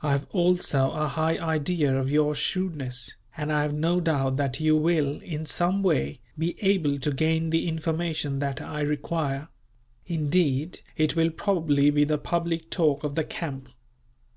[0.00, 4.60] I have also a high idea of your shrewdness; and I have no doubt that
[4.60, 9.48] you will, in some way, be able to gain the information that I require
[10.06, 13.68] indeed, it will probably be the public talk of the camp.